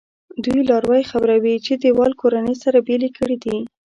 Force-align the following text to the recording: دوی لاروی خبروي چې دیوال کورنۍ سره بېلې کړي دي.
دوی 0.43 0.61
لاروی 0.69 1.03
خبروي 1.11 1.55
چې 1.65 1.73
دیوال 1.83 2.11
کورنۍ 2.21 2.55
سره 2.63 2.77
بېلې 2.87 3.09
کړي 3.17 3.37
دي. 3.43 3.57